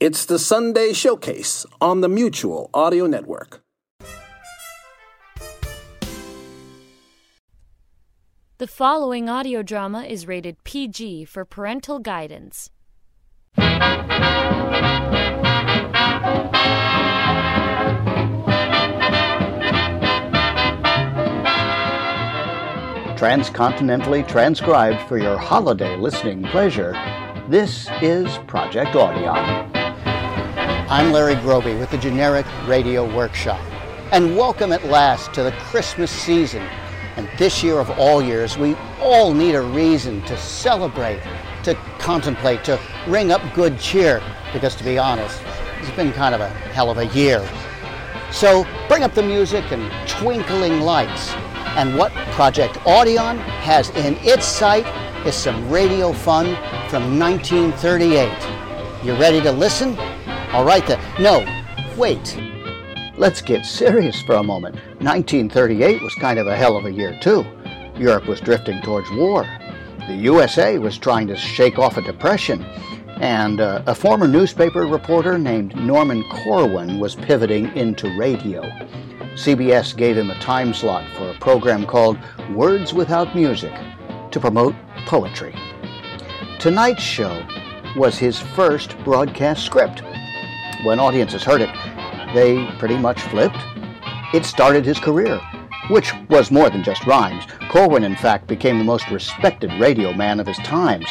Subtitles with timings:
[0.00, 3.60] It's the Sunday Showcase on the Mutual Audio Network.
[8.56, 12.70] The following audio drama is rated PG for parental guidance.
[23.20, 26.92] transcontinentally transcribed for your holiday listening pleasure,
[27.50, 29.79] this is Project Audion.
[30.90, 33.60] I'm Larry Groby with the Generic Radio Workshop,
[34.10, 36.62] and welcome at last to the Christmas season.
[37.14, 41.22] And this year of all years, we all need a reason to celebrate,
[41.62, 42.76] to contemplate, to
[43.06, 44.20] ring up good cheer,
[44.52, 45.40] because to be honest,
[45.78, 47.48] it's been kind of a hell of a year.
[48.32, 51.30] So bring up the music and twinkling lights
[51.76, 54.86] and what Project Audion has in its sight
[55.24, 56.46] is some radio fun
[56.88, 59.04] from 1938.
[59.04, 59.96] You ready to listen?
[60.52, 61.00] All right then.
[61.20, 61.46] No,
[61.96, 62.36] wait.
[63.16, 64.74] Let's get serious for a moment.
[64.98, 67.46] 1938 was kind of a hell of a year, too.
[67.96, 69.46] Europe was drifting towards war.
[70.08, 72.64] The USA was trying to shake off a depression.
[73.20, 78.62] And uh, a former newspaper reporter named Norman Corwin was pivoting into radio.
[79.34, 82.18] CBS gave him a time slot for a program called
[82.52, 83.72] Words Without Music
[84.32, 84.74] to promote
[85.06, 85.54] poetry.
[86.58, 87.46] Tonight's show
[87.96, 90.02] was his first broadcast script.
[90.82, 91.70] When audiences heard it,
[92.34, 93.58] they pretty much flipped.
[94.32, 95.40] It started his career,
[95.90, 97.44] which was more than just rhymes.
[97.68, 101.06] Corwin, in fact, became the most respected radio man of his times.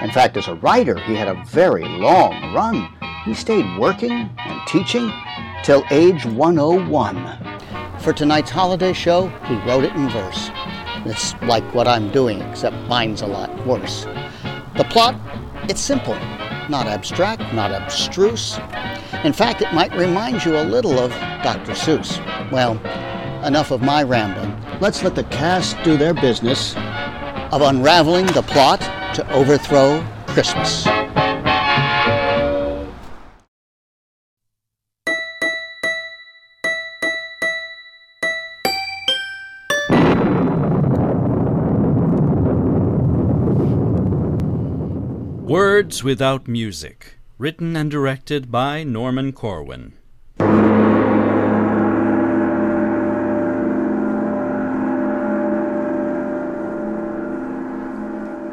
[0.00, 2.88] In fact, as a writer, he had a very long run.
[3.24, 5.12] He stayed working and teaching
[5.62, 7.98] till age 101.
[8.00, 10.50] For tonight's holiday show, he wrote it in verse.
[11.04, 14.04] It's like what I'm doing, except mine's a lot worse.
[14.76, 15.14] The plot,
[15.68, 16.16] it's simple,
[16.68, 18.58] not abstract, not abstruse.
[19.24, 21.10] In fact, it might remind you a little of
[21.42, 21.72] Dr.
[21.72, 22.18] Seuss.
[22.50, 22.72] Well,
[23.44, 24.56] enough of my rambling.
[24.80, 26.74] Let's let the cast do their business
[27.52, 28.80] of unraveling the plot
[29.14, 30.86] to overthrow Christmas.
[45.52, 49.92] Words Without Music, written and directed by Norman Corwin.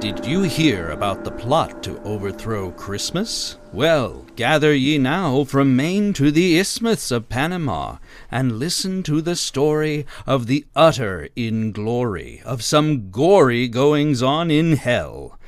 [0.02, 3.56] Did you hear about the plot to overthrow Christmas?
[3.72, 8.00] Well, gather ye now from Maine to the Isthmus of Panama,
[8.30, 14.76] and listen to the story of the utter inglory of some gory goings on in
[14.76, 15.40] hell.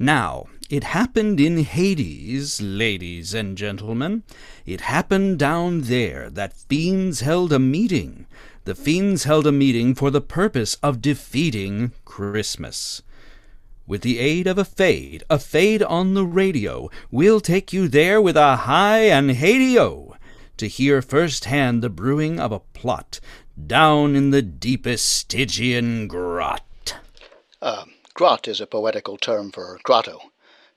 [0.00, 4.24] Now, it happened in Hades, ladies and gentlemen.
[4.64, 8.26] It happened down there that fiends held a meeting.
[8.64, 13.02] The fiends held a meeting for the purpose of defeating Christmas.
[13.86, 18.20] With the aid of a fade, a fade on the radio, we'll take you there
[18.20, 20.16] with a high and hadio
[20.56, 23.20] to hear firsthand the brewing of a plot
[23.66, 26.96] down in the deepest Stygian grot.
[27.62, 27.84] Uh,
[28.14, 30.18] grot is a poetical term for grotto.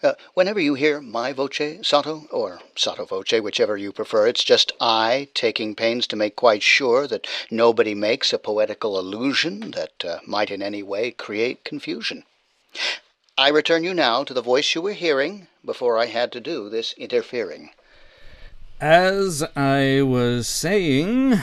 [0.01, 4.71] Uh, whenever you hear my voce sotto, or sotto voce, whichever you prefer, it's just
[4.79, 10.19] I taking pains to make quite sure that nobody makes a poetical allusion that uh,
[10.25, 12.23] might in any way create confusion.
[13.37, 16.69] I return you now to the voice you were hearing before I had to do
[16.69, 17.71] this interfering.
[18.79, 21.41] As I was saying,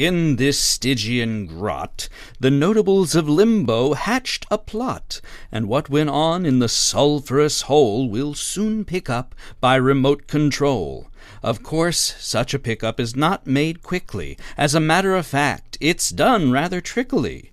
[0.00, 2.08] in this Stygian grot,
[2.40, 5.20] the notables of Limbo hatched a plot,
[5.52, 11.08] and what went on in the sulphurous hole we'll soon pick up by remote control.
[11.42, 14.38] Of course, such a pickup is not made quickly.
[14.56, 17.50] As a matter of fact, it's done rather trickily.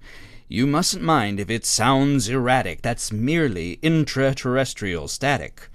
[0.48, 5.70] You mustn't mind if it sounds erratic, that's merely intraterrestrial static.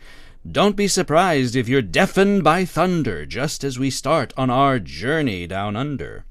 [0.50, 5.47] Don't be surprised if you're deafened by thunder just as we start on our journey
[5.47, 6.24] down under.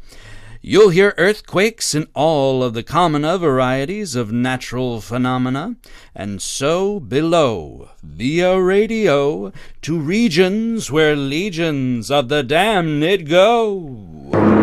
[0.63, 5.75] You'll hear earthquakes and all of the commoner varieties of natural phenomena,
[6.13, 14.60] and so below, via radio, to regions where legions of the damned go.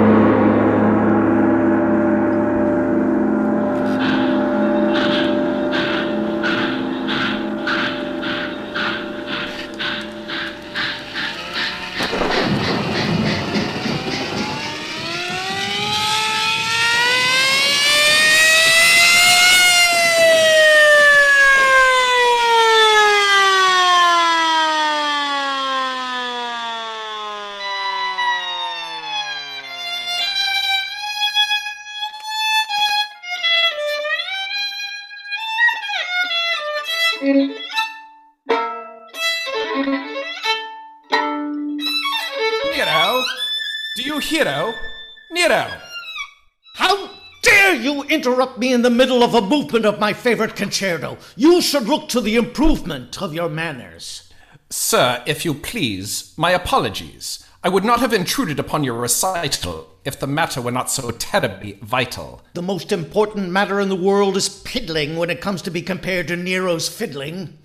[46.74, 47.10] How
[47.42, 51.16] dare you interrupt me in the middle of a movement of my favorite concerto?
[51.36, 54.30] You should look to the improvement of your manners.
[54.68, 57.46] Sir, if you please, my apologies.
[57.64, 61.78] I would not have intruded upon your recital if the matter were not so terribly
[61.80, 62.42] vital.
[62.52, 66.28] The most important matter in the world is piddling when it comes to be compared
[66.28, 67.56] to Nero's fiddling.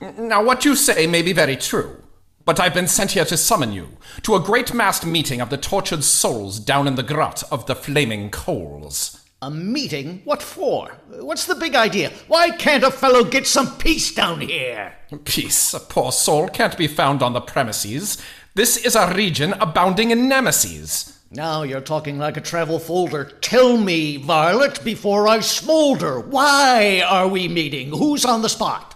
[0.00, 2.02] Now, what you say may be very true,
[2.48, 5.58] but I've been sent here to summon you to a great massed meeting of the
[5.58, 9.22] tortured souls down in the grot of the flaming coals.
[9.42, 10.22] A meeting?
[10.24, 10.96] What for?
[11.10, 12.10] What's the big idea?
[12.26, 14.94] Why can't a fellow get some peace down here?
[15.24, 18.16] Peace, a poor soul can't be found on the premises.
[18.54, 21.20] This is a region abounding in nemesis.
[21.30, 23.26] Now you're talking like a travel folder.
[23.42, 27.90] Tell me, Violet, before I smolder, why are we meeting?
[27.90, 28.94] Who's on the spot?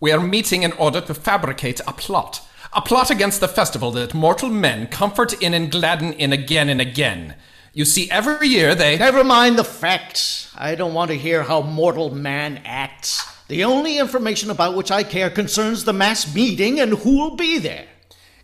[0.00, 2.46] We are meeting in order to fabricate a plot.
[2.72, 6.80] A plot against the festival that mortal men comfort in and gladden in again and
[6.80, 7.34] again.
[7.72, 8.96] You see, every year they.
[8.96, 10.52] Never mind the facts.
[10.56, 13.26] I don't want to hear how mortal man acts.
[13.48, 17.86] The only information about which I care concerns the mass meeting and who'll be there.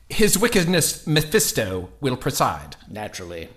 [0.08, 2.74] His wickedness, Mephisto, will preside.
[2.90, 3.48] Naturally.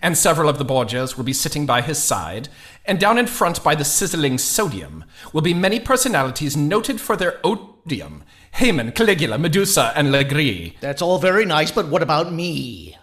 [0.00, 2.48] And several of the Borgias will be sitting by his side,
[2.86, 5.04] and down in front by the sizzling sodium
[5.34, 8.24] will be many personalities noted for their odium
[8.54, 10.76] Haman, Caligula, Medusa, and Legree.
[10.80, 12.96] That's all very nice, but what about me?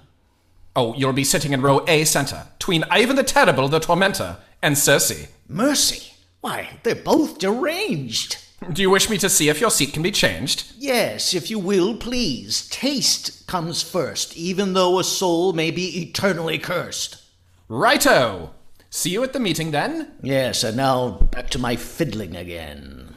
[0.77, 4.77] Oh, you'll be sitting in row A center, between Ivan the Terrible, the Tormentor, and
[4.77, 5.27] Circe.
[5.49, 6.13] Mercy?
[6.39, 8.37] Why, they're both deranged.
[8.71, 10.71] Do you wish me to see if your seat can be changed?
[10.77, 12.69] Yes, if you will, please.
[12.69, 17.21] Taste comes first, even though a soul may be eternally cursed.
[17.67, 18.51] Righto!
[18.89, 20.13] See you at the meeting then?
[20.23, 23.15] Yes, and now back to my fiddling again.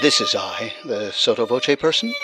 [0.00, 2.14] This is I, the sotto voce person.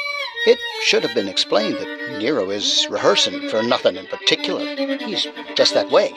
[0.46, 4.64] It should have been explained that Nero is rehearsing for nothing in particular.
[4.98, 6.12] He's just that way.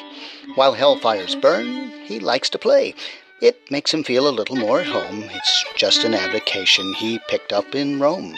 [0.56, 2.96] While hellfires burn, he likes to play.
[3.42, 5.24] It makes him feel a little more at home.
[5.24, 8.36] It's just an avocation he picked up in Rome.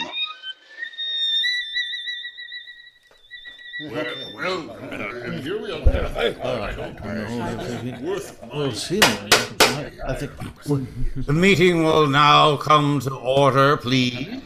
[11.16, 14.42] The meeting will now come to order, please.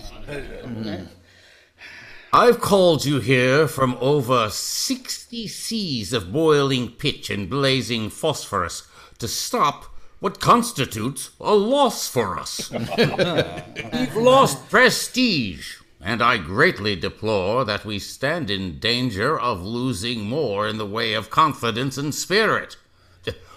[2.33, 8.87] I've called you here from over 60 seas of boiling pitch and blazing phosphorus
[9.19, 9.85] to stop
[10.21, 12.71] what constitutes a loss for us.
[12.99, 20.69] We've lost prestige, and I greatly deplore that we stand in danger of losing more
[20.69, 22.77] in the way of confidence and spirit.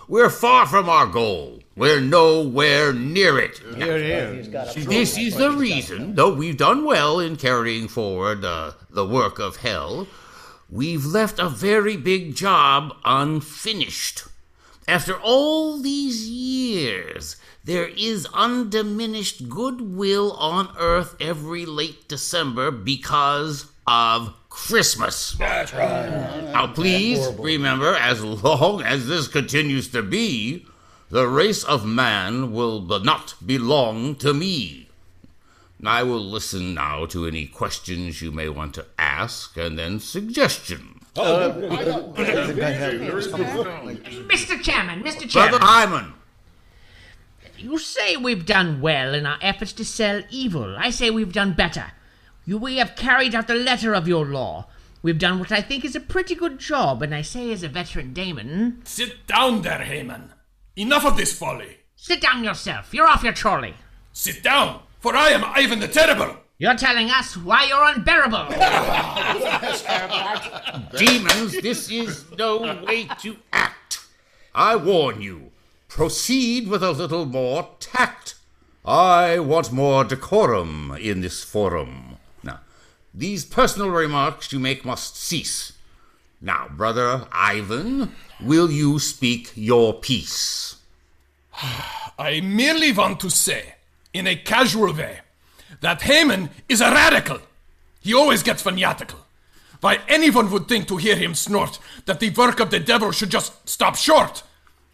[0.07, 1.61] We're far from our goal.
[1.75, 3.61] We're nowhere near it.
[4.75, 9.57] This is the reason, though we've done well in carrying forward uh, the work of
[9.57, 10.07] hell,
[10.69, 14.23] we've left a very big job unfinished.
[14.87, 24.33] After all these years, there is undiminished goodwill on earth every late December because of
[24.49, 25.33] Christmas.
[25.33, 26.51] That's right.
[26.51, 30.65] Now, please remember, as long as this continues to be,
[31.09, 34.89] the race of man will not belong to me.
[35.83, 41.00] I will listen now to any questions you may want to ask and then suggestions.
[44.31, 44.61] Mr.
[44.61, 45.31] Chairman, Mr.
[45.31, 46.13] Brother Chairman, Haman,
[47.57, 50.75] you say we've done well in our efforts to sell evil.
[50.77, 51.91] I say we've done better.
[52.45, 54.67] You, we have carried out the letter of your law.
[55.03, 57.67] We've done what I think is a pretty good job, and I say as a
[57.69, 60.31] veteran Damon, Sit down there, Haman.
[60.75, 61.77] Enough of this folly.
[61.95, 62.93] sit down yourself.
[62.93, 63.75] You're off your trolley.
[64.13, 66.37] Sit down, for I am Ivan the Terrible.
[66.61, 68.45] You're telling us why you're unbearable.
[70.95, 74.01] demons, this is no way to act.
[74.53, 75.49] I warn you,
[75.87, 78.35] proceed with a little more tact.
[78.85, 82.17] I want more decorum in this forum.
[82.43, 82.59] Now,
[83.11, 85.73] these personal remarks you make must cease.
[86.39, 90.75] Now, brother Ivan, will you speak your piece?
[92.19, 93.77] I merely want to say,
[94.13, 95.21] in a casual way,
[95.81, 97.39] that Haman is a radical.
[97.99, 99.19] He always gets fanatical.
[99.81, 103.29] Why anyone would think to hear him snort that the work of the devil should
[103.31, 104.43] just stop short.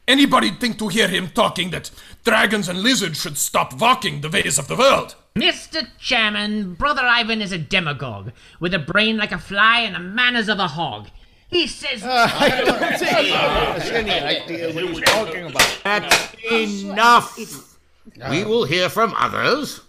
[0.07, 1.91] Anybody'd think to hear him talking that
[2.23, 5.15] dragons and lizards should stop walking the ways of the world.
[5.35, 5.85] Mr.
[5.99, 10.47] Chairman, Brother Ivan is a demagogue, with a brain like a fly and the manners
[10.47, 11.09] of a hog.
[11.49, 12.03] He says.
[12.03, 12.97] Uh, I don't
[13.83, 15.79] see any idea what he's talking about.
[15.83, 17.37] That's enough.
[18.29, 19.81] we will hear from others.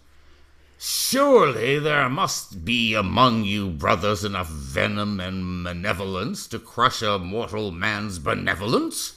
[0.80, 7.72] Surely there must be among you brothers enough venom and malevolence to crush a mortal
[7.72, 9.16] man's benevolence.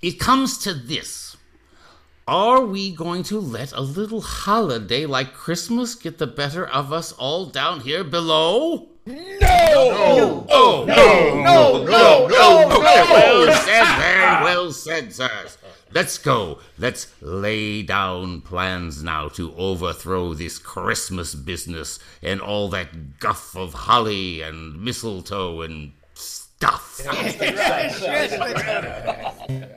[0.00, 1.36] It comes to this.
[2.28, 7.10] Are we going to let a little holiday like Christmas get the better of us
[7.10, 8.86] all down here below?
[9.04, 9.51] No!
[9.70, 10.94] Oh, no,
[11.42, 12.80] no, no, no, no!
[12.80, 15.58] Well said, very well said, sirs.
[15.94, 16.58] Let's go.
[16.78, 23.74] Let's lay down plans now to overthrow this Christmas business and all that guff of
[23.74, 27.02] holly and mistletoe and stuff.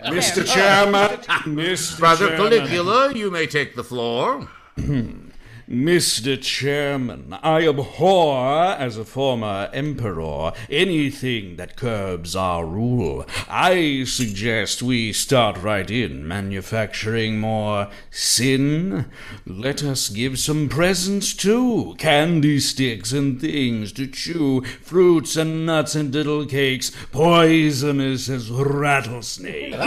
[0.05, 0.45] Mr.
[0.45, 1.17] Chairman,
[1.53, 1.99] Mr.
[1.99, 4.47] Brother Caligula, you may take the floor.
[5.69, 6.39] Mr.
[6.39, 13.25] Chairman, I abhor, as a former emperor, anything that curbs our rule.
[13.49, 19.05] I suggest we start right in manufacturing more sin.
[19.47, 25.95] Let us give some presents too candy sticks and things to chew, fruits and nuts
[25.95, 29.75] and little cakes, poisonous as rattlesnakes.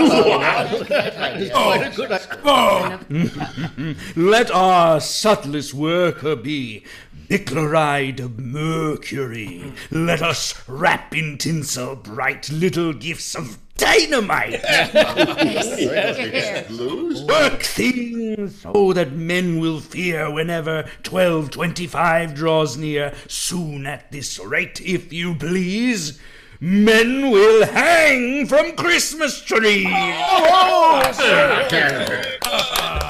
[1.55, 1.85] Oh,
[2.45, 2.99] oh.
[4.17, 6.85] Let our subtlest worker be
[7.29, 9.73] bichloride of mercury.
[9.91, 14.53] Let us wrap in tinsel bright little gifts of dynamite.
[17.27, 23.15] Work things so that men will fear whenever 1225 draws near.
[23.27, 26.21] Soon at this rate, if you please.
[26.61, 29.87] Men will hang from Christmas trees.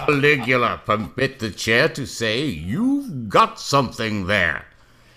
[0.04, 4.66] Caligula, permit the chair to say you've got something there.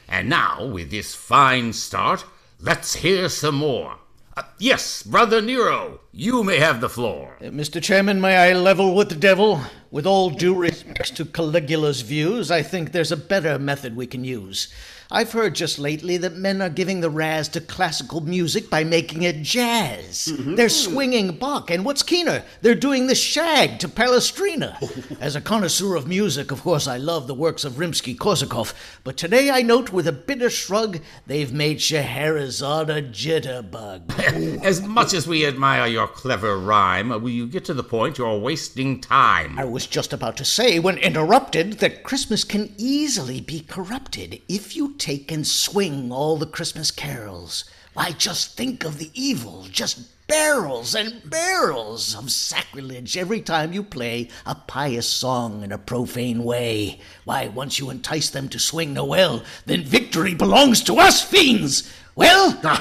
[0.08, 2.24] And now, with this fine start,
[2.62, 3.96] let's hear some more.
[4.38, 7.36] Uh, yes, Brother Nero, you may have the floor.
[7.42, 7.84] Uh, Mr.
[7.84, 9.60] Chairman, may I level with the devil?
[9.92, 14.24] With all due respect to Caligula's views, I think there's a better method we can
[14.24, 14.74] use.
[15.14, 19.24] I've heard just lately that men are giving the razz to classical music by making
[19.24, 20.32] it jazz.
[20.40, 24.78] They're swinging Bach, and what's keener, they're doing the shag to Palestrina.
[25.20, 29.50] As a connoisseur of music, of course, I love the works of Rimsky-Korsakov, but today
[29.52, 34.18] I note with a bitter shrug they've made Scheherazade a jitterbug.
[34.64, 38.18] As much as we admire your clever rhyme, uh, will you get to the point?
[38.18, 39.60] You're wasting time.
[39.60, 44.74] I was just about to say, when interrupted, that Christmas can easily be corrupted if
[44.74, 47.66] you take and swing all the Christmas carols.
[47.94, 53.82] Why, just think of the evil, just barrels and barrels of sacrilege every time you
[53.82, 57.00] play a pious song in a profane way.
[57.26, 61.92] Why, once you entice them to swing oh Noel, then victory belongs to us fiends.
[62.14, 62.74] Well, Come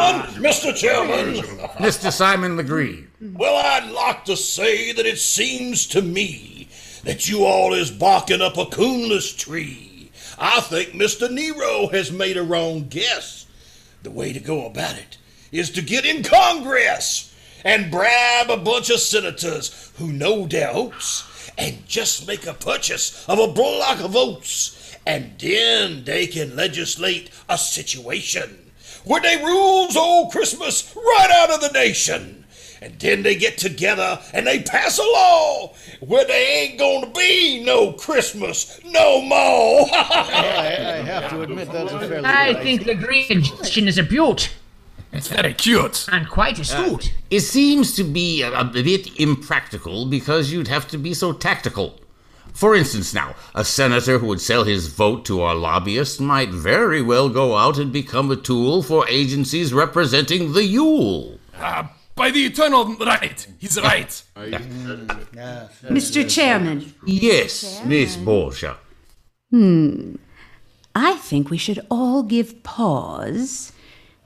[0.00, 0.74] on, Mr.
[0.74, 1.42] Chairman.
[1.78, 2.12] Mr.
[2.12, 3.08] Simon Legree.
[3.20, 6.67] Well, I'd like to say that it seems to me
[7.04, 10.10] that you all is barking up a coonless tree.
[10.38, 11.30] I think Mr.
[11.30, 13.46] Nero has made a wrong guess.
[14.02, 15.18] The way to go about it
[15.50, 21.50] is to get in Congress and bribe a bunch of senators who know their oats
[21.58, 24.96] and just make a purchase of a block of oats.
[25.06, 28.70] And then they can legislate a situation
[29.04, 32.37] where they rules old Christmas right out of the nation.
[32.80, 37.62] And then they get together and they pass a law where they ain't gonna be
[37.64, 39.88] no Christmas no more.
[39.92, 44.50] I have to admit that's a fairly I think Legree suggestion is a beaut,
[45.12, 46.06] It's very cute.
[46.12, 47.12] and quite astute.
[47.30, 51.98] It seems to be a, a bit impractical because you'd have to be so tactical.
[52.52, 57.00] For instance, now, a senator who would sell his vote to our lobbyists might very
[57.02, 61.38] well go out and become a tool for agencies representing the Yule.
[61.56, 61.84] Uh,
[62.18, 64.22] by the eternal right, he's right.
[64.36, 65.06] Mm.
[65.84, 66.28] Mr.
[66.28, 68.76] Chairman, Yes, Miss Borgia.
[69.50, 70.16] Hmm.
[70.94, 73.72] I think we should all give pause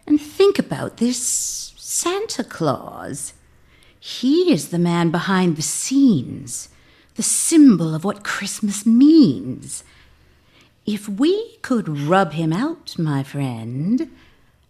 [0.06, 3.34] and think about this Santa Claus.
[4.00, 6.70] He is the man behind the scenes,
[7.14, 9.84] the symbol of what Christmas means.
[10.86, 14.10] If we could rub him out, my friend,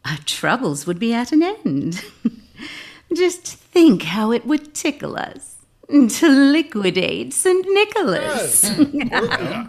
[0.04, 2.04] our troubles would be at an end.
[3.14, 5.56] Just think how it would tickle us
[5.88, 7.66] to liquidate St.
[7.68, 8.64] Nicholas.
[8.78, 9.68] A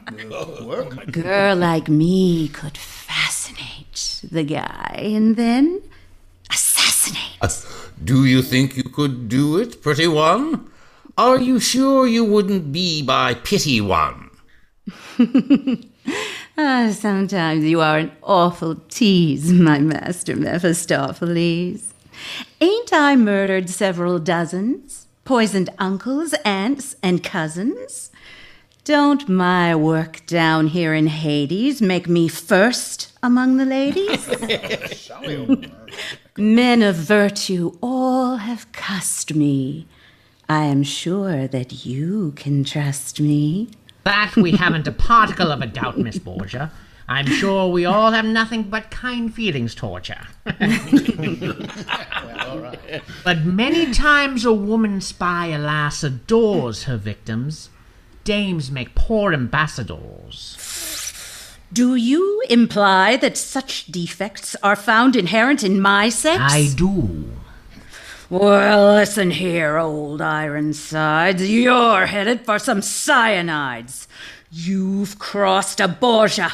[1.12, 5.82] girl like me could fascinate the guy and then
[6.50, 7.66] assassinate.
[8.04, 10.68] Do you think you could do it, pretty one?
[11.18, 14.30] Are you sure you wouldn't be by pity one?
[16.56, 21.93] Ah, sometimes you are an awful tease, my master Mephistopheles.
[22.62, 25.08] Ain't I murdered several dozens?
[25.26, 28.12] Poisoned uncles, aunts, and cousins?
[28.84, 34.28] Don't my work down here in Hades make me first among the ladies?
[36.38, 39.88] Men of virtue all have cussed me.
[40.50, 43.70] I am sure that you can trust me.
[44.04, 46.70] That we haven't a particle of a doubt, Miss Borgia.
[47.08, 50.16] I'm sure we all have nothing but kind feelings towards you.
[53.24, 57.70] But many times a woman spy, alas, adores her victims.
[58.24, 60.58] Dames make poor ambassadors.
[61.74, 66.40] Do you imply that such defects are found inherent in my sex?
[66.42, 67.32] I do.
[68.30, 71.50] Well, listen here, old Ironsides.
[71.50, 74.08] You're headed for some cyanides.
[74.52, 76.54] You've crossed a Borgia,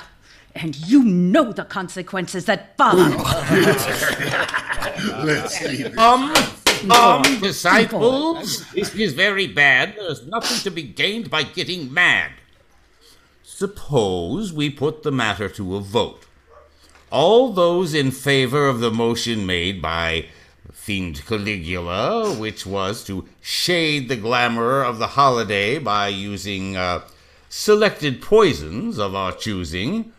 [0.56, 3.10] and you know the consequences that follow.
[5.98, 6.34] Um,
[6.92, 9.96] um, disciples, this is very bad.
[9.96, 12.32] There's nothing to be gained by getting mad.
[13.44, 16.26] Suppose we put the matter to a vote.
[17.12, 20.28] All those in favor of the motion made by
[20.72, 27.02] Fiend Caligula, which was to shade the glamour of the holiday by using uh,
[27.50, 30.14] selected poisons of our choosing,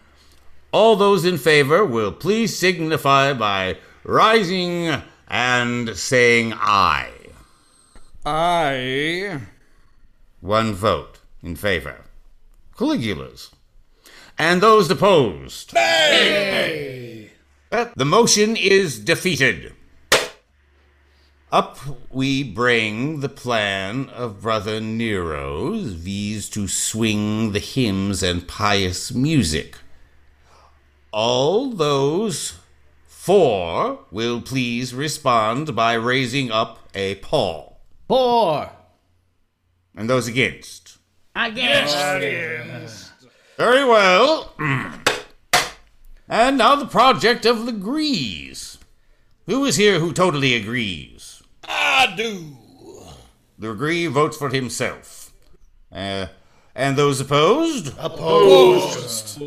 [0.73, 7.13] all those in favor will please signify by rising and saying aye.
[8.25, 9.41] Aye.
[10.41, 12.05] One vote in favor.
[12.77, 13.51] Caligula's.
[14.39, 15.75] And those opposed?
[15.75, 17.31] Nay!
[17.71, 19.75] The motion is defeated.
[21.53, 21.79] Up
[22.11, 26.49] we bring the plan of Brother Nero's, viz.
[26.51, 29.77] to swing the hymns and pious music.
[31.13, 32.55] All those
[33.07, 37.75] for will please respond by raising up a paw.
[38.07, 38.71] For.
[39.97, 40.99] And those against?
[41.35, 43.13] Against.
[43.57, 44.55] Very well.
[46.29, 48.79] and now the project of Legrees.
[49.47, 51.43] Who is here who totally agrees?
[51.65, 52.57] I do.
[53.59, 55.33] Legree votes for himself.
[55.93, 56.27] Uh,
[56.75, 57.93] and those opposed?
[57.99, 59.43] Opposed.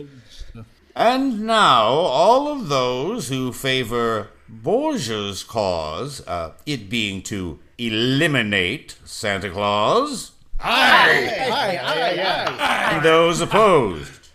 [0.95, 9.49] And now, all of those who favor Borgia's cause, uh, it being to eliminate Santa
[9.49, 11.49] Claus, Aye.
[11.51, 12.21] Aye, aye,
[12.59, 12.93] aye.
[12.95, 14.29] and those opposed.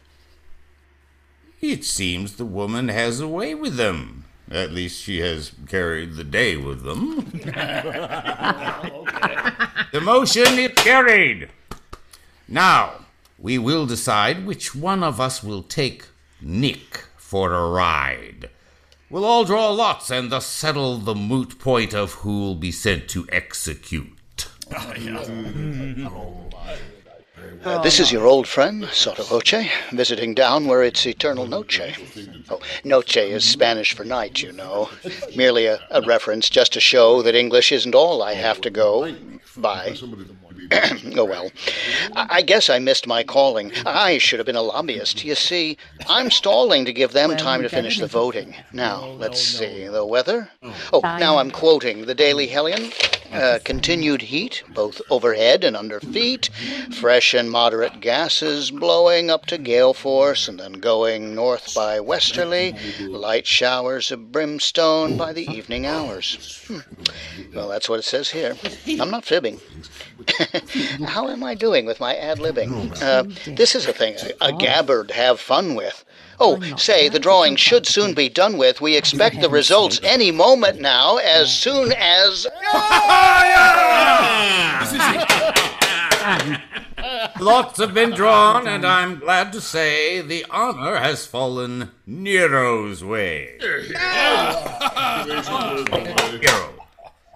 [1.60, 4.24] It seems the woman has a way with them.
[4.50, 7.32] At least she has carried the day with them.
[9.90, 11.48] The motion is carried.
[12.46, 13.06] Now,
[13.38, 16.04] we will decide which one of us will take
[16.40, 18.50] Nick for a ride.
[19.10, 23.26] We'll all draw lots and thus settle the moot point of who'll be sent to
[23.32, 24.48] execute.
[27.64, 31.80] Uh, this is your old friend, Sotto Voce, visiting down where it's eternal noche.
[32.50, 34.90] Oh, noche is Spanish for night, you know.
[35.34, 39.14] Merely a, a reference just to show that English isn't all I have to go
[39.56, 39.96] by.
[41.16, 41.50] oh well.
[42.14, 43.72] I guess I missed my calling.
[43.86, 45.24] I should have been a lobbyist.
[45.24, 45.76] You see,
[46.08, 48.54] I'm stalling to give them time to finish the voting.
[48.72, 49.86] Now, let's see.
[49.86, 50.50] The weather?
[50.62, 52.90] Oh, oh now I'm quoting the Daily Hellion.
[53.32, 56.48] Uh, continued heat, both overhead and under feet.
[56.98, 62.74] Fresh and moderate gases blowing up to gale force and then going north by westerly.
[63.00, 66.64] Light showers of brimstone by the evening hours.
[66.66, 66.78] Hmm.
[67.54, 68.56] Well, that's what it says here.
[69.00, 69.60] I'm not fibbing.
[71.06, 73.00] How am I doing with my ad libbing?
[73.02, 76.04] Uh, this is a thing a, a gabbard have fun with.
[76.40, 78.80] Oh, say, the drawing should soon be done with.
[78.80, 82.46] We expect the results any moment now, as soon as.
[87.40, 93.58] Lots have been drawn, and I'm glad to say the honor has fallen Nero's way.
[96.40, 96.86] Nero,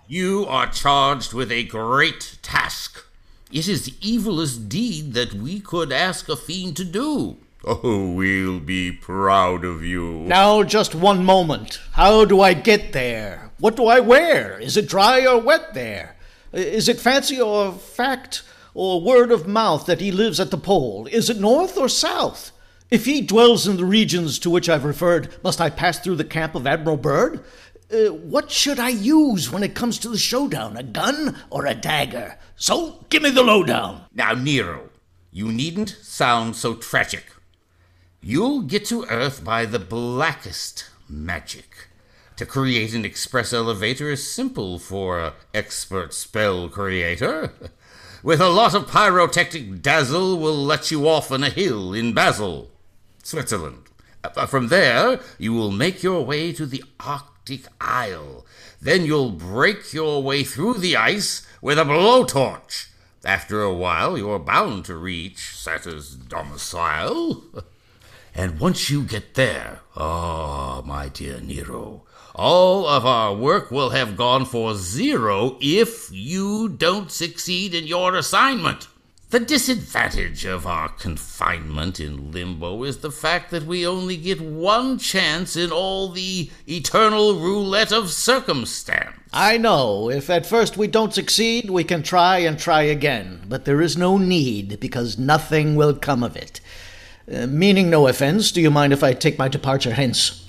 [0.06, 3.04] you are charged with a great task.
[3.50, 7.38] It is the evilest deed that we could ask a fiend to do.
[7.64, 10.20] Oh, we'll be proud of you.
[10.26, 11.80] Now, just one moment.
[11.92, 13.52] How do I get there?
[13.58, 14.58] What do I wear?
[14.58, 16.16] Is it dry or wet there?
[16.52, 18.42] Is it fancy or fact
[18.74, 21.06] or word of mouth that he lives at the pole?
[21.12, 22.50] Is it north or south?
[22.90, 26.24] If he dwells in the regions to which I've referred, must I pass through the
[26.24, 27.44] camp of Admiral Byrd?
[27.92, 30.76] Uh, what should I use when it comes to the showdown?
[30.76, 32.38] A gun or a dagger?
[32.56, 34.06] So, give me the lowdown.
[34.12, 34.90] Now, Nero,
[35.30, 37.31] you needn't sound so tragic.
[38.24, 41.88] You'll get to Earth by the blackest magic.
[42.36, 47.52] To create an express elevator is simple for an expert spell creator.
[48.22, 52.70] With a lot of pyrotechnic dazzle, we'll let you off on a hill in Basel,
[53.24, 53.88] Switzerland.
[54.22, 58.46] Uh, From there, you will make your way to the Arctic Isle.
[58.80, 62.86] Then you'll break your way through the ice with a blowtorch.
[63.24, 67.42] After a while, you're bound to reach Santa's domicile.
[68.34, 72.02] And once you get there, ah, my dear Nero,
[72.34, 78.16] all of our work will have gone for zero if you don't succeed in your
[78.16, 78.88] assignment.
[79.28, 84.98] The disadvantage of our confinement in limbo is the fact that we only get one
[84.98, 89.16] chance in all the eternal roulette of circumstance.
[89.32, 90.10] I know.
[90.10, 93.44] If at first we don't succeed, we can try and try again.
[93.48, 96.60] But there is no need, because nothing will come of it.
[97.32, 100.44] Uh, meaning no offense, do you mind if I take my departure hence?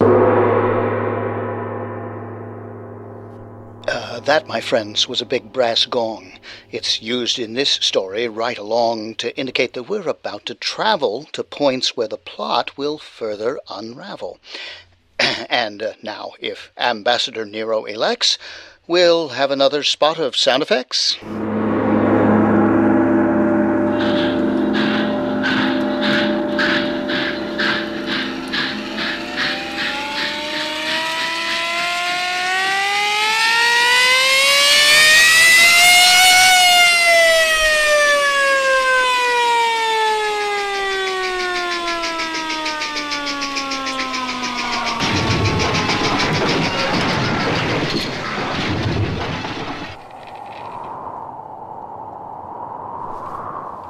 [3.88, 6.40] Uh, that, my friends, was a big brass gong.
[6.72, 11.44] It's used in this story right along to indicate that we're about to travel to
[11.44, 14.40] points where the plot will further unravel.
[15.50, 18.38] and uh, now, if Ambassador Nero elects,
[18.88, 21.18] we'll have another spot of sound effects.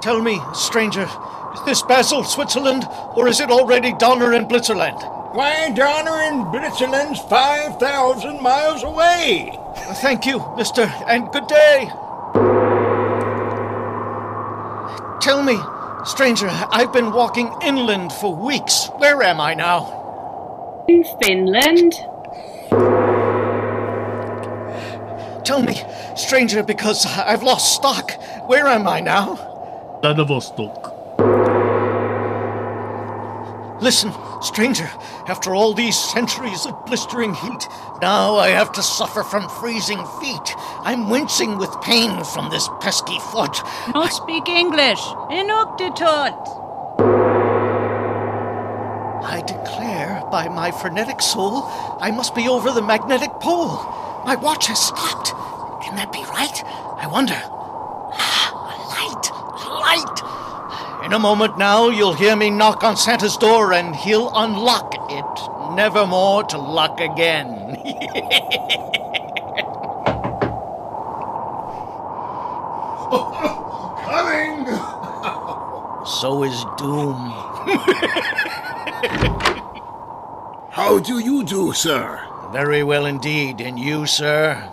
[0.03, 1.07] Tell me, stranger,
[1.53, 2.85] is this Basel, Switzerland,
[3.15, 5.01] or is it already Donner and Blitzerland?
[5.33, 9.57] Why, Donner and Blitzerland's 5,000 miles away.
[10.01, 11.89] Thank you, mister, and good day.
[15.21, 15.57] Tell me,
[16.03, 18.87] stranger, I've been walking inland for weeks.
[18.97, 20.83] Where am I now?
[20.89, 21.93] In Finland?
[25.45, 25.81] Tell me,
[26.17, 28.11] stranger, because I've lost stock.
[28.47, 29.51] Where am I now?
[30.03, 30.91] Vladivostok.
[33.81, 34.11] Listen,
[34.41, 34.91] stranger,
[35.29, 37.69] after all these centuries of blistering heat,
[38.01, 40.55] now I have to suffer from freezing feet.
[40.81, 43.57] I'm wincing with pain from this pesky foot.
[43.93, 44.99] No speak English.
[45.31, 46.35] Inuktitut.
[49.23, 51.63] I declare, by my frenetic soul,
[52.01, 53.77] I must be over the magnetic pole.
[54.25, 55.31] My watch has stopped.
[55.85, 56.61] Can that be right?
[56.97, 57.41] I wonder.
[59.93, 60.21] A light!
[60.21, 61.05] A light!
[61.05, 65.75] In a moment now, you'll hear me knock on Santa's door and he'll unlock it,
[65.75, 67.47] never more to lock again.
[74.05, 74.65] Coming!
[76.05, 77.15] so is doom.
[80.71, 82.19] How do you do, sir?
[82.51, 83.61] Very well indeed.
[83.61, 84.71] And you, sir?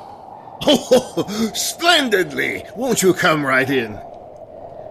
[0.66, 2.64] Oh, splendidly!
[2.76, 3.98] Won't you come right in?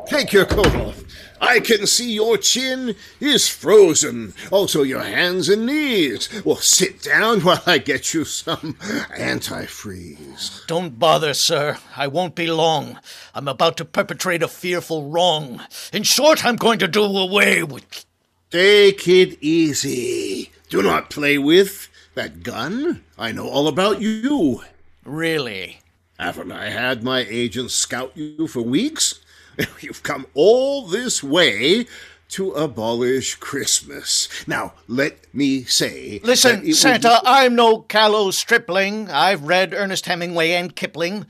[0.09, 1.03] Take your coat off.
[1.39, 4.33] I can see your chin is frozen.
[4.51, 6.27] Also, your hands and knees.
[6.43, 8.73] Well, sit down while I get you some
[9.17, 10.65] antifreeze.
[10.65, 11.77] Don't bother, sir.
[11.95, 12.99] I won't be long.
[13.35, 15.61] I'm about to perpetrate a fearful wrong.
[15.93, 18.05] In short, I'm going to do away with.
[18.49, 20.51] Take it easy.
[20.69, 23.03] Do not play with that gun.
[23.17, 24.63] I know all about you.
[25.05, 25.81] Really?
[26.19, 29.21] Haven't I had my agents scout you for weeks?
[29.81, 31.85] You've come all this way
[32.29, 34.29] to abolish Christmas.
[34.47, 36.19] Now, let me say.
[36.23, 39.09] Listen, would- Santa, I'm no callow stripling.
[39.09, 41.25] I've read Ernest Hemingway and Kipling,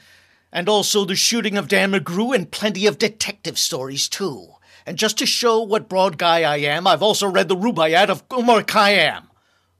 [0.51, 4.49] and also The Shooting of Dan McGrew, and plenty of detective stories, too.
[4.85, 8.23] And just to show what broad guy I am, I've also read the Rubaiyat of
[8.31, 9.28] Omar Khayyam.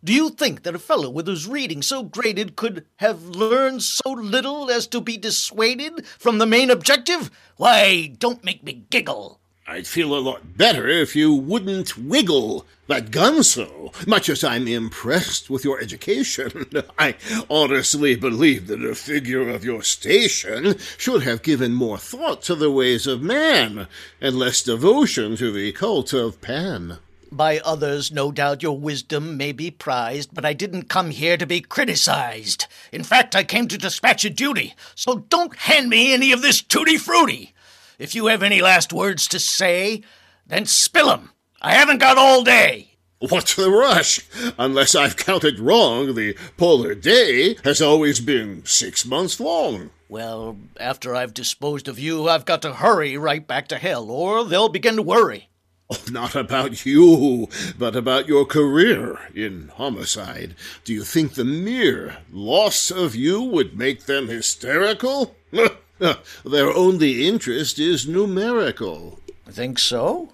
[0.02, 4.12] Do you think that a fellow with whose reading so graded could have learned so
[4.12, 7.30] little as to be dissuaded from the main objective?
[7.58, 9.42] Why, don't make me giggle.
[9.68, 13.92] I'd feel a lot better if you wouldn't wiggle that gun so.
[14.08, 16.66] Much as I'm impressed with your education,
[16.98, 17.16] I
[17.50, 22.72] honestly believe that a figure of your station should have given more thought to the
[22.72, 23.88] ways of man
[24.22, 27.00] and less devotion to the cult of Pan.
[27.32, 31.46] By others, no doubt your wisdom may be prized, but I didn't come here to
[31.46, 32.66] be criticized.
[32.92, 36.62] In fact, I came to dispatch a duty, so don't hand me any of this
[36.62, 37.54] tutti frutti.
[38.00, 40.02] If you have any last words to say,
[40.48, 41.32] then spill 'em.
[41.62, 42.96] I haven't got all day.
[43.20, 44.22] What's the rush?
[44.58, 49.92] Unless I've counted wrong, the polar day has always been six months long.
[50.08, 54.46] Well, after I've disposed of you, I've got to hurry right back to hell, or
[54.46, 55.50] they'll begin to worry.
[56.12, 57.48] Not about you,
[57.78, 60.56] but about your career in homicide.
[60.84, 65.36] Do you think the mere loss of you would make them hysterical?
[66.00, 69.20] Their only interest is numerical.
[69.48, 70.30] Think so?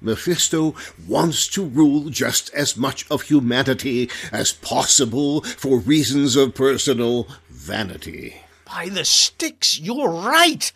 [0.00, 0.74] Mephisto
[1.06, 8.36] wants to rule just as much of humanity as possible for reasons of personal vanity.
[8.66, 10.72] By the sticks, you're right.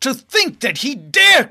[0.00, 1.50] To think that he dare.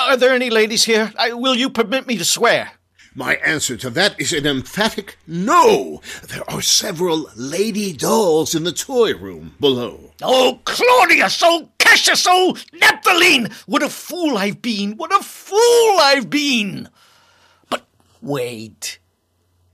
[0.00, 1.12] Are there any ladies here?
[1.18, 2.72] I, will you permit me to swear?
[3.14, 6.00] My answer to that is an emphatic no.
[6.28, 10.12] There are several lady dolls in the toy room below.
[10.22, 11.42] Oh, Claudius!
[11.44, 12.26] Oh, Cassius!
[12.28, 13.52] Oh, Nepthaline!
[13.66, 14.96] What a fool I've been!
[14.96, 16.88] What a fool I've been!
[17.68, 17.86] But
[18.22, 19.00] wait.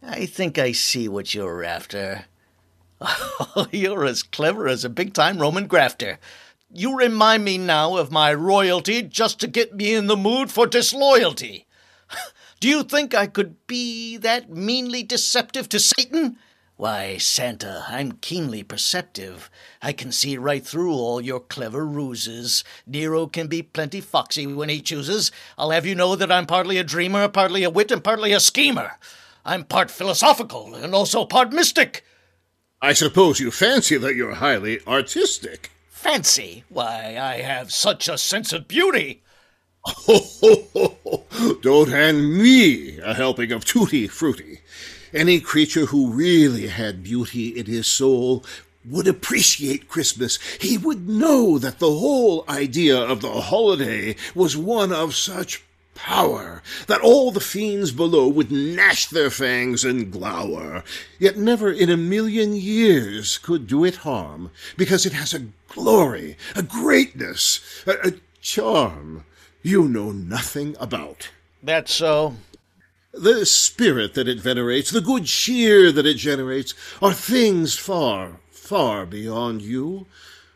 [0.02, 2.24] I think I see what you're after.
[3.58, 6.18] Oh, you're as clever as a big time Roman grafter.
[6.78, 10.66] You remind me now of my royalty just to get me in the mood for
[10.66, 11.66] disloyalty.
[12.60, 16.36] Do you think I could be that meanly deceptive to Satan?
[16.76, 19.50] Why, Santa, I'm keenly perceptive.
[19.80, 22.62] I can see right through all your clever ruses.
[22.86, 25.32] Nero can be plenty foxy when he chooses.
[25.56, 28.40] I'll have you know that I'm partly a dreamer, partly a wit, and partly a
[28.40, 28.98] schemer.
[29.46, 32.04] I'm part philosophical and also part mystic.
[32.82, 35.70] I suppose you fancy that you're highly artistic.
[35.96, 36.62] Fancy?
[36.68, 39.22] Why, I have such a sense of beauty.
[41.62, 44.60] Don't hand me a helping of tutti frutti.
[45.14, 48.44] Any creature who really had beauty in his soul
[48.84, 50.38] would appreciate Christmas.
[50.60, 55.64] He would know that the whole idea of the holiday was one of such
[55.96, 60.84] power that all the fiends below would gnash their fangs and glower,
[61.18, 66.36] yet never in a million years could do it harm, because it has a glory,
[66.54, 69.24] a greatness, a, a charm
[69.62, 71.30] you know nothing about.
[71.60, 72.36] That's so.
[73.12, 79.06] The spirit that it venerates, the good cheer that it generates, are things far, far
[79.06, 80.06] beyond you.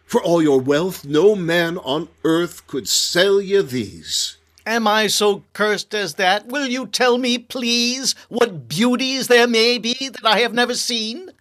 [0.05, 4.37] For all your wealth, no man on earth could sell you these.
[4.71, 6.47] Am I so cursed as that?
[6.47, 11.33] Will you tell me, please, what beauties there may be that I have never seen?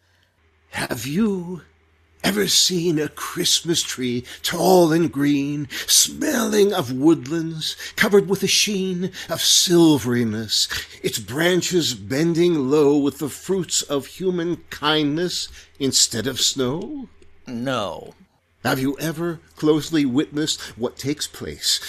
[0.72, 1.62] Have you
[2.24, 9.12] Ever seen a Christmas tree, tall and green, smelling of woodlands, covered with a sheen
[9.30, 10.68] of silveriness,
[11.04, 17.08] its branches bending low with the fruits of human kindness instead of snow?
[17.46, 18.16] No.
[18.66, 21.80] Have you ever closely witnessed what takes place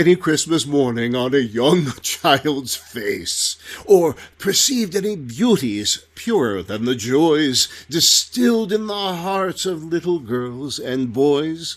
[0.00, 6.94] any Christmas morning on a young child's face, or perceived any beauties purer than the
[6.94, 11.76] joys distilled in the hearts of little girls and boys?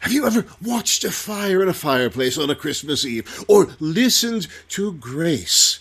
[0.00, 4.48] Have you ever watched a fire in a fireplace on a Christmas Eve, or listened
[4.70, 5.78] to grace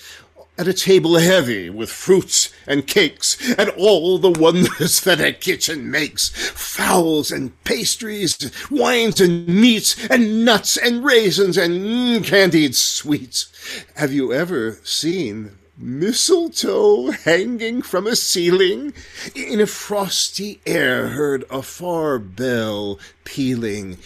[0.57, 5.89] at a table heavy with fruits and cakes and all the wonders that a kitchen
[5.89, 13.51] makes fowls and pastries, wines and meats, and nuts and raisins and mm, candied sweets.
[13.95, 18.93] Have you ever seen mistletoe hanging from a ceiling?
[19.35, 23.97] In a frosty air heard a far bell pealing.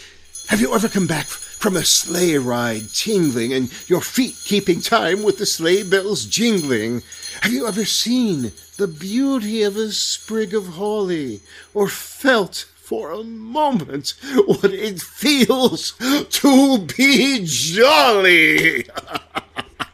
[0.48, 1.28] Have you ever come back
[1.68, 7.04] from a sleigh ride tingling and your feet keeping time with the sleigh bells jingling?
[7.42, 11.42] Have you ever seen the beauty of a sprig of holly
[11.74, 14.14] or felt for a moment
[14.46, 15.92] what it feels
[16.30, 18.88] to be jolly?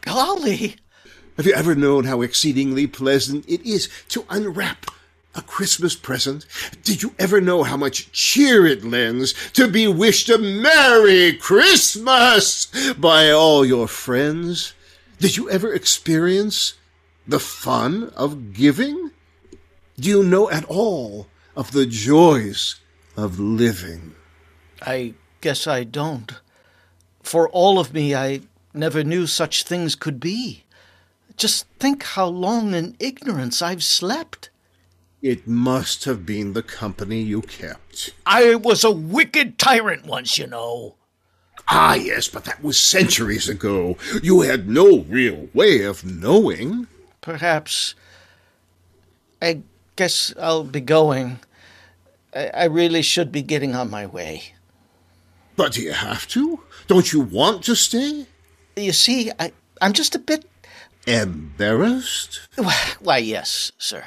[0.02, 0.76] Golly!
[1.36, 4.86] Have you ever known how exceedingly pleasant it is to unwrap
[5.34, 6.46] a Christmas present?
[6.82, 12.66] Did you ever know how much cheer it lends to be wished a Merry Christmas
[12.94, 14.74] by all your friends?
[15.18, 16.74] Did you ever experience
[17.26, 19.10] the fun of giving?
[19.98, 22.80] Do you know at all of the joys
[23.16, 24.14] of living?
[24.82, 26.32] I guess I don't.
[27.22, 28.40] For all of me, I
[28.74, 30.64] never knew such things could be.
[31.36, 34.50] Just think how long in ignorance I've slept.
[35.24, 38.12] It must have been the company you kept.
[38.26, 40.96] I was a wicked tyrant once, you know.
[41.66, 43.96] Ah, yes, but that was centuries ago.
[44.22, 46.88] You had no real way of knowing.
[47.22, 47.94] Perhaps.
[49.40, 49.62] I
[49.96, 51.38] guess I'll be going.
[52.36, 54.52] I, I really should be getting on my way.
[55.56, 56.60] But do you have to?
[56.86, 58.26] Don't you want to stay?
[58.76, 60.44] You see, I, I'm just a bit
[61.06, 62.48] Embarrassed?
[63.00, 64.04] Why, yes, sir.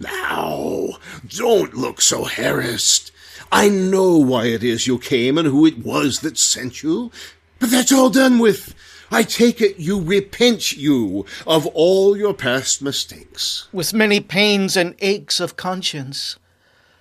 [0.00, 3.10] Now, don't look so harassed.
[3.50, 7.10] I know why it is you came and who it was that sent you.
[7.58, 8.74] But that's all done with.
[9.10, 13.66] I take it you repent you of all your past mistakes.
[13.72, 16.36] With many pains and aches of conscience.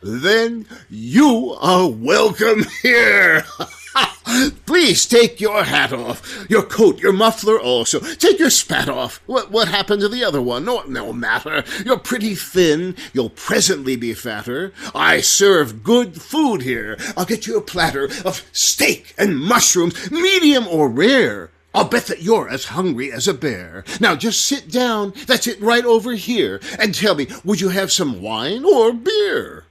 [0.01, 3.43] Then you are welcome here.
[4.65, 7.99] Please take your hat off, your coat, your muffler also.
[7.99, 9.21] Take your spat off.
[9.25, 10.65] What, what happened to the other one?
[10.65, 11.63] No, no matter.
[11.85, 12.95] You're pretty thin.
[13.13, 14.73] You'll presently be fatter.
[14.93, 16.97] I serve good food here.
[17.15, 21.51] I'll get you a platter of steak and mushrooms, medium or rare.
[21.73, 23.83] I'll bet that you're as hungry as a bear.
[23.99, 25.13] Now just sit down.
[25.27, 26.59] That's it, right over here.
[26.79, 29.66] And tell me, would you have some wine or beer?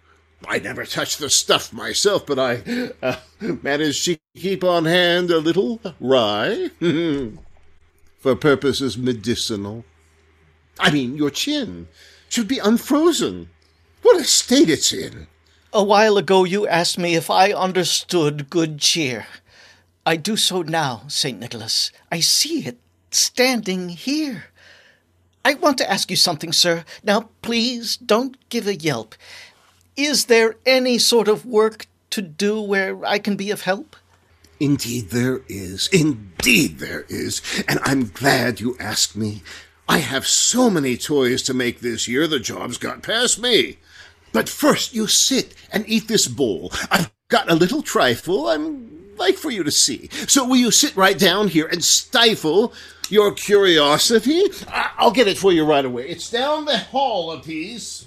[0.48, 5.38] I never touch the stuff myself, but I uh, manage to keep on hand a
[5.38, 6.70] little rye
[8.18, 9.84] for purposes medicinal.
[10.78, 11.88] I mean, your chin
[12.28, 13.50] should be unfrozen.
[14.02, 15.26] What a state it's in.
[15.72, 19.26] A while ago you asked me if I understood good cheer.
[20.04, 21.40] I do so now, St.
[21.40, 21.90] Nicholas.
[22.12, 22.78] I see it
[23.10, 24.44] standing here.
[25.44, 26.84] I want to ask you something, sir.
[27.02, 29.14] Now, please don't give a yelp.
[29.96, 33.96] Is there any sort of work to do where I can be of help?
[34.60, 35.88] Indeed, there is.
[35.88, 37.42] Indeed, there is.
[37.68, 39.42] And I'm glad you asked me.
[39.88, 43.78] I have so many toys to make this year, the job's got past me.
[44.32, 46.72] But first, you sit and eat this bowl.
[46.90, 50.08] I've got a little trifle I'm like for you to see.
[50.26, 52.74] So will you sit right down here and stifle
[53.08, 54.42] your curiosity?
[54.68, 56.08] I- I'll get it for you right away.
[56.08, 58.06] It's down the hall a piece.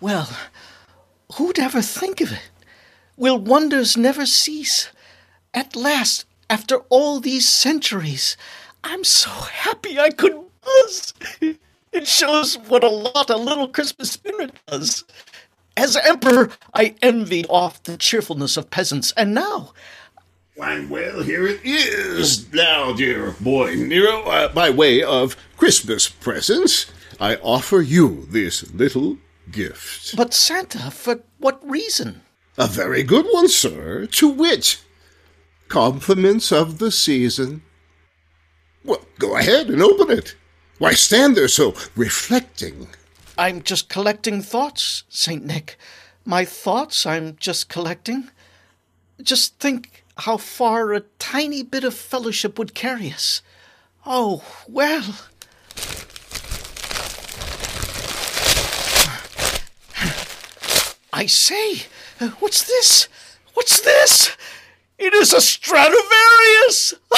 [0.00, 0.28] Well,
[1.34, 2.50] who'd ever think of it?
[3.16, 4.90] Will wonders never cease?
[5.54, 8.36] At last, after all these centuries,
[8.82, 11.14] I'm so happy I could buzz.
[11.92, 15.04] It shows what a lot a little Christmas spirit does.
[15.76, 19.72] As emperor, I envied oft the cheerfulness of peasants, and now
[20.54, 22.52] Why, well, here it is.
[22.52, 29.16] Now, dear boy Nero, uh, by way of Christmas presents, I offer you this little
[29.50, 30.16] gift.
[30.16, 32.22] But Santa, for what reason?
[32.58, 34.06] A very good one, sir.
[34.06, 34.82] To wit,
[35.68, 37.62] compliments of the season.
[38.84, 40.34] Well, go ahead and open it.
[40.78, 42.88] Why stand there so reflecting?
[43.38, 45.44] I'm just collecting thoughts, St.
[45.44, 45.76] Nick.
[46.24, 48.30] My thoughts I'm just collecting.
[49.22, 53.42] Just think how far a tiny bit of fellowship would carry us.
[54.04, 55.14] Oh, well.
[61.12, 61.82] I say,
[62.20, 63.08] uh, what's this?
[63.54, 64.34] What's this?
[64.98, 66.94] It is a Stradivarius!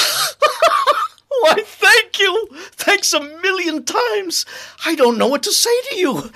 [1.40, 2.48] Why, thank you!
[2.72, 4.46] Thanks a million times!
[4.84, 6.30] I don't know what to say to you.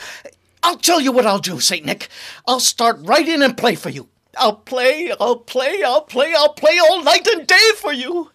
[0.63, 1.85] I'll tell you what I'll do, St.
[1.85, 2.09] Nick.
[2.47, 4.09] I'll start right in and play for you.
[4.37, 8.31] I'll play, I'll play, I'll play, I'll play all night and day for you.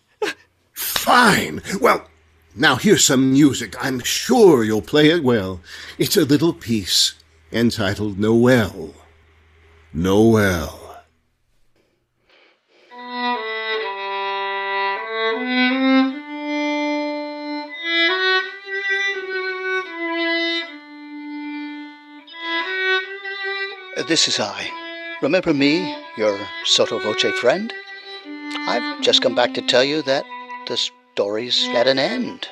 [0.74, 1.62] Fine.
[1.80, 2.10] Well,
[2.56, 3.76] now here's some music.
[3.80, 5.62] I'm sure you'll play it well.
[5.98, 7.14] It's a little piece
[7.52, 8.94] entitled Noel.
[9.96, 10.80] Noel.
[24.08, 24.68] This is I.
[25.22, 27.72] Remember me, your sotto voce friend?
[28.68, 30.26] I've just come back to tell you that
[30.68, 32.48] the story's at an end.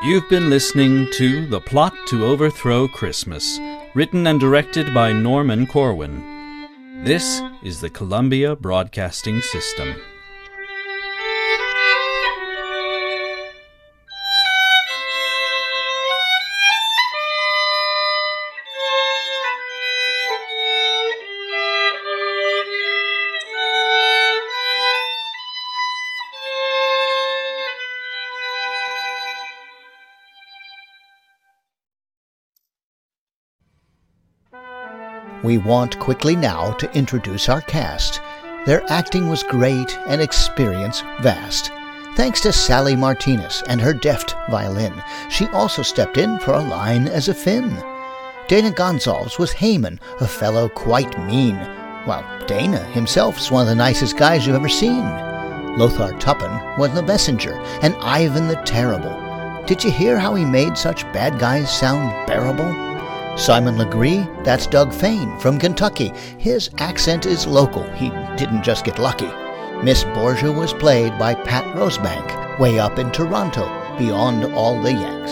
[0.00, 3.58] You've been listening to The Plot to Overthrow Christmas,
[3.94, 6.22] written and directed by Norman Corwin.
[7.02, 9.96] This is the Columbia Broadcasting System.
[35.42, 38.20] We want quickly now to introduce our cast.
[38.66, 41.70] Their acting was great and experience vast.
[42.16, 44.92] Thanks to Sally Martinez and her deft violin,
[45.30, 47.80] she also stepped in for a line as a Finn.
[48.48, 51.54] Dana Gonzalez was Haman, a fellow quite mean,
[52.04, 52.94] while Dana himself
[53.36, 55.04] himself's one of the nicest guys you've ever seen.
[55.78, 59.14] Lothar Tuppen was the messenger, and Ivan the Terrible.
[59.66, 62.97] Did you hear how he made such bad guys sound bearable?
[63.38, 66.12] Simon Legree, that's Doug Fain from Kentucky.
[66.38, 69.30] His accent is local, he didn't just get lucky.
[69.84, 73.64] Miss Borgia was played by Pat Rosebank, way up in Toronto,
[73.96, 75.30] beyond all the Yanks.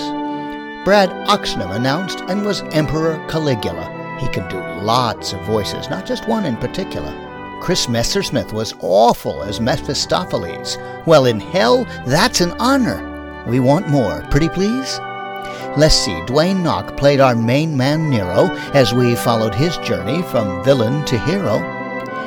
[0.85, 4.19] Brad Oxnam announced and was Emperor Caligula.
[4.21, 7.13] He could do lots of voices, not just one in particular.
[7.61, 10.79] Chris Messersmith was awful as Mephistopheles.
[11.07, 13.45] Well, in hell, that's an honor.
[13.49, 14.25] We want more.
[14.31, 15.01] Pretty please?
[15.77, 20.65] Let's see, Dwayne Knock played our main man Nero as we followed his journey from
[20.65, 21.59] villain to hero.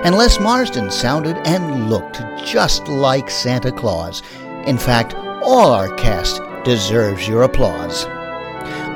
[0.04, 4.22] And Les Marsden sounded and looked just like Santa Claus.
[4.66, 8.06] In fact, all our cast deserves your applause.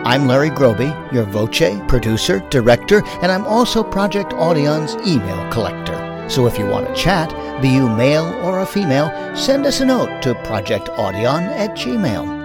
[0.05, 6.27] I'm Larry Groby, your Voce, producer, director, and I'm also Project Audion's email collector.
[6.29, 7.31] So if you want to chat,
[7.61, 12.42] be you male or a female, send us a note to projectaudion at gmail.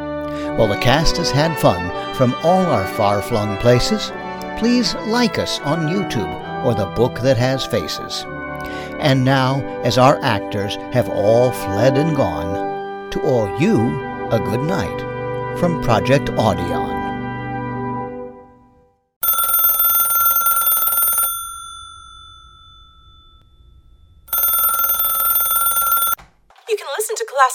[0.58, 4.10] Well, the cast has had fun from all our far flung places.
[4.58, 8.24] Please like us on YouTube or the book that has faces.
[8.98, 13.78] And now, as our actors have all fled and gone, to all you,
[14.32, 16.97] a good night from Project Audion.